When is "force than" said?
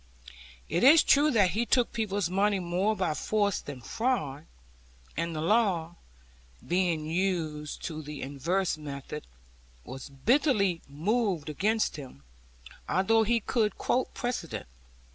3.13-3.81